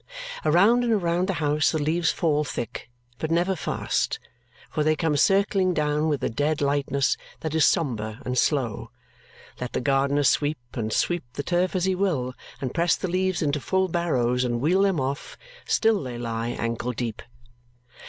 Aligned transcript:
Around 0.43 0.83
and 0.83 0.91
around 0.91 1.27
the 1.27 1.33
house 1.35 1.69
the 1.71 1.77
leaves 1.77 2.09
fall 2.09 2.43
thick, 2.43 2.89
but 3.19 3.29
never 3.29 3.55
fast, 3.55 4.17
for 4.71 4.83
they 4.83 4.95
come 4.95 5.15
circling 5.15 5.75
down 5.75 6.07
with 6.07 6.23
a 6.23 6.27
dead 6.31 6.59
lightness 6.59 7.17
that 7.41 7.53
is 7.53 7.65
sombre 7.65 8.19
and 8.25 8.35
slow. 8.35 8.89
Let 9.59 9.73
the 9.73 9.79
gardener 9.79 10.23
sweep 10.23 10.57
and 10.73 10.91
sweep 10.91 11.25
the 11.33 11.43
turf 11.43 11.75
as 11.75 11.85
he 11.85 11.93
will, 11.93 12.33
and 12.59 12.73
press 12.73 12.95
the 12.95 13.09
leaves 13.11 13.43
into 13.43 13.59
full 13.59 13.89
barrows, 13.89 14.43
and 14.43 14.59
wheel 14.59 14.81
them 14.81 14.99
off, 14.99 15.37
still 15.67 16.01
they 16.01 16.17
lie 16.17 16.47
ankle 16.49 16.93
deep. 16.93 17.21